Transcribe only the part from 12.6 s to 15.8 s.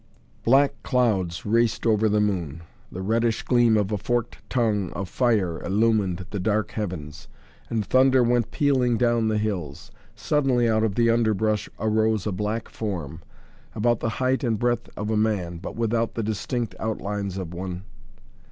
form, about the height and breadth of a man, but